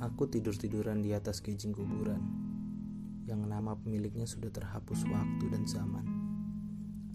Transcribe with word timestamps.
Aku 0.00 0.24
tidur-tiduran 0.32 1.04
di 1.04 1.12
atas 1.12 1.44
kijing 1.44 1.76
kuburan 1.76 2.24
yang 3.28 3.44
nama 3.44 3.76
pemiliknya 3.76 4.24
sudah 4.24 4.48
terhapus 4.48 5.04
waktu 5.04 5.44
dan 5.52 5.68
zaman. 5.68 6.08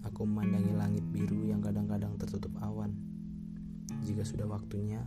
Aku 0.06 0.22
memandangi 0.22 0.70
langit 0.70 1.02
biru 1.10 1.50
yang 1.50 1.58
kadang-kadang 1.58 2.14
tertutup 2.14 2.54
awan. 2.62 2.94
Jika 4.06 4.22
sudah 4.22 4.46
waktunya, 4.46 5.02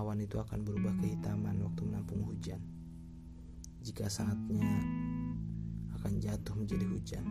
awan 0.00 0.24
itu 0.24 0.40
akan 0.40 0.64
berubah 0.64 0.96
kehitaman 1.04 1.60
waktu 1.60 1.84
menampung 1.84 2.24
hujan. 2.24 2.64
Jika 3.84 4.08
saatnya 4.08 4.72
akan 6.00 6.16
jatuh 6.16 6.56
menjadi 6.56 6.88
hujan. 6.88 7.24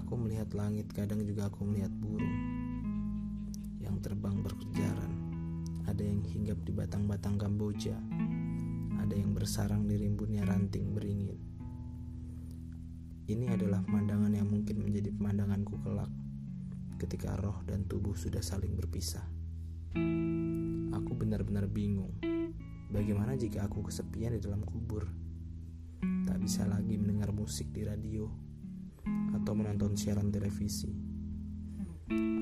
Aku 0.00 0.16
melihat 0.16 0.48
langit, 0.56 0.88
kadang 0.96 1.20
juga 1.28 1.52
aku 1.52 1.60
melihat 1.68 1.92
burung 1.92 2.36
yang 3.84 4.00
terbang 4.00 4.40
berkejaran. 4.40 5.12
Ada 5.86 6.02
yang 6.02 6.24
hinggap 6.24 6.58
di 6.66 6.72
batang-batang 6.74 7.38
Kamboja, 7.38 7.94
ada 9.06 9.14
yang 9.14 9.38
bersarang 9.38 9.86
di 9.86 10.02
rimbunnya 10.02 10.42
ranting 10.42 10.90
beringin. 10.90 11.38
Ini 13.30 13.54
adalah 13.54 13.78
pemandangan 13.86 14.34
yang 14.34 14.50
mungkin 14.50 14.82
menjadi 14.82 15.14
pemandanganku 15.14 15.78
kelak 15.78 16.10
ketika 16.98 17.38
roh 17.38 17.62
dan 17.70 17.86
tubuh 17.86 18.18
sudah 18.18 18.42
saling 18.42 18.74
berpisah. 18.74 19.22
Aku 20.90 21.14
benar-benar 21.14 21.70
bingung. 21.70 22.18
Bagaimana 22.90 23.38
jika 23.38 23.70
aku 23.70 23.86
kesepian 23.86 24.34
di 24.34 24.42
dalam 24.42 24.66
kubur? 24.66 25.06
Tak 26.26 26.42
bisa 26.42 26.66
lagi 26.66 26.98
mendengar 26.98 27.30
musik 27.30 27.70
di 27.70 27.86
radio 27.86 28.26
atau 29.38 29.54
menonton 29.54 29.94
siaran 29.94 30.34
televisi. 30.34 30.90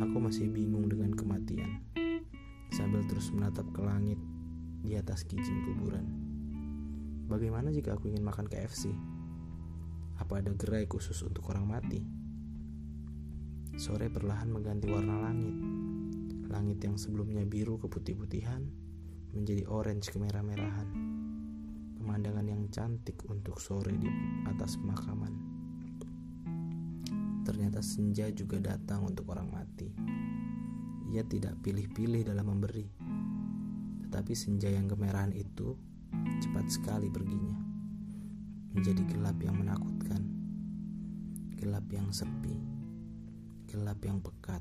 Aku 0.00 0.16
masih 0.16 0.48
bingung 0.48 0.88
dengan 0.88 1.12
kematian 1.12 1.84
sambil 2.72 3.04
terus 3.04 3.28
menatap 3.36 3.68
ke 3.68 3.84
langit 3.84 4.16
di 4.80 4.96
atas 4.96 5.28
kijing 5.28 5.60
kuburan. 5.68 6.23
Bagaimana 7.24 7.72
jika 7.72 7.96
aku 7.96 8.12
ingin 8.12 8.20
makan 8.20 8.44
KFC? 8.44 8.92
Apa 10.20 10.44
ada 10.44 10.52
gerai 10.52 10.84
khusus 10.84 11.16
untuk 11.24 11.48
orang 11.48 11.64
mati? 11.64 12.04
Sore 13.80 14.12
perlahan 14.12 14.52
mengganti 14.52 14.92
warna 14.92 15.24
langit. 15.24 15.56
Langit 16.52 16.84
yang 16.84 17.00
sebelumnya 17.00 17.48
biru 17.48 17.80
keputih-putihan 17.80 18.60
menjadi 19.32 19.64
orange 19.72 20.12
kemerah-merahan. 20.12 20.88
Pemandangan 21.96 22.44
yang 22.44 22.68
cantik 22.68 23.16
untuk 23.32 23.56
sore 23.56 23.96
di 23.96 24.12
atas 24.44 24.76
pemakaman. 24.76 25.32
Ternyata 27.48 27.80
senja 27.80 28.28
juga 28.36 28.60
datang 28.60 29.08
untuk 29.08 29.32
orang 29.32 29.48
mati. 29.48 29.88
Ia 31.08 31.24
tidak 31.24 31.56
pilih-pilih 31.64 32.28
dalam 32.28 32.52
memberi. 32.52 32.84
Tetapi 34.04 34.32
senja 34.36 34.68
yang 34.68 34.92
kemerahan 34.92 35.32
itu 35.32 35.93
cepat 36.42 36.66
sekali 36.68 37.08
perginya 37.08 37.64
menjadi 38.74 39.06
gelap 39.06 39.38
yang 39.38 39.54
menakutkan, 39.54 40.22
gelap 41.54 41.86
yang 41.94 42.10
sepi, 42.10 42.58
gelap 43.70 44.02
yang 44.02 44.18
pekat, 44.18 44.60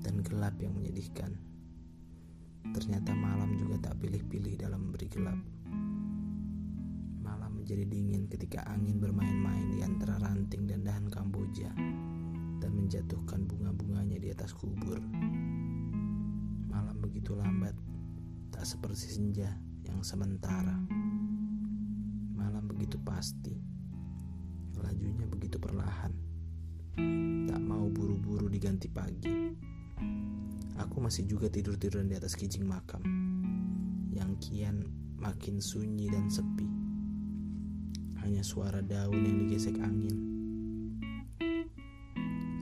dan 0.00 0.24
gelap 0.24 0.56
yang 0.58 0.72
menyedihkan. 0.72 1.36
Ternyata 2.72 3.12
malam 3.12 3.52
juga 3.60 3.90
tak 3.90 4.00
pilih-pilih 4.00 4.56
dalam 4.56 4.88
memberi 4.88 5.08
gelap. 5.12 5.40
Malam 7.20 7.60
menjadi 7.60 7.84
dingin 7.84 8.32
ketika 8.32 8.64
angin 8.64 8.96
bermain-main 8.96 9.76
di 9.76 9.84
antara 9.84 10.16
ranting 10.24 10.64
dan 10.64 10.80
dahan 10.80 11.12
kamboja 11.12 11.68
dan 12.64 12.70
menjatuhkan 12.72 13.44
bunga-bunganya 13.44 14.16
di 14.16 14.32
atas 14.32 14.56
kubur. 14.56 14.96
Malam 16.72 16.96
begitu 16.96 17.36
lambat, 17.36 17.76
tak 18.48 18.64
seperti 18.64 19.20
senja 19.20 19.52
yang 19.86 20.00
sementara. 20.02 20.78
Malam 22.38 22.64
begitu 22.66 22.98
pasti, 23.02 23.54
lajunya 24.78 25.26
begitu 25.26 25.58
perlahan. 25.58 26.12
Tak 27.48 27.60
mau 27.62 27.88
buru-buru 27.88 28.46
diganti 28.52 28.86
pagi. 28.90 29.32
Aku 30.80 30.98
masih 30.98 31.24
juga 31.28 31.48
tidur-tiduran 31.52 32.10
di 32.10 32.16
atas 32.18 32.34
kijing 32.34 32.66
makam 32.66 33.00
yang 34.12 34.36
kian 34.40 34.84
makin 35.16 35.62
sunyi 35.62 36.10
dan 36.10 36.28
sepi. 36.28 36.66
Hanya 38.22 38.42
suara 38.42 38.82
daun 38.82 39.22
yang 39.22 39.36
digesek 39.46 39.78
angin. 39.78 40.16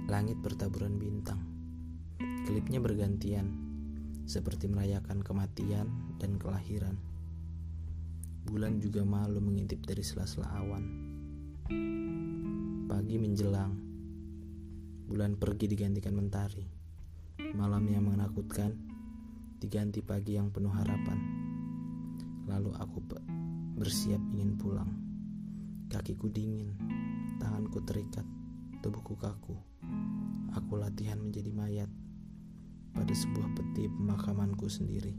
Langit 0.08 0.40
bertaburan 0.42 0.98
bintang. 0.98 1.40
Klipnya 2.48 2.82
bergantian, 2.82 3.46
seperti 4.26 4.66
merayakan 4.66 5.22
kematian 5.22 5.86
dan 6.18 6.34
kelahiran. 6.40 6.98
Bulan 8.50 8.82
juga 8.82 9.06
malu 9.06 9.38
mengintip 9.38 9.86
dari 9.86 10.02
sela-sela 10.02 10.50
awan. 10.58 10.82
Pagi 12.90 13.14
menjelang, 13.14 13.78
bulan 15.06 15.38
pergi 15.38 15.70
digantikan 15.70 16.18
mentari. 16.18 16.66
Malam 17.54 17.86
yang 17.86 18.10
menakutkan 18.10 18.74
diganti 19.62 20.02
pagi 20.02 20.34
yang 20.34 20.50
penuh 20.50 20.74
harapan. 20.74 21.18
Lalu 22.50 22.74
aku 22.74 22.98
bersiap 23.78 24.18
ingin 24.34 24.58
pulang. 24.58 24.98
Kakiku 25.86 26.26
dingin, 26.26 26.74
tanganku 27.38 27.86
terikat, 27.86 28.26
tubuhku 28.82 29.14
kaku. 29.14 29.54
Aku 30.58 30.74
latihan 30.74 31.22
menjadi 31.22 31.54
mayat 31.54 31.90
pada 32.98 33.14
sebuah 33.14 33.54
peti 33.54 33.86
pemakamanku 33.86 34.66
sendiri. 34.66 35.14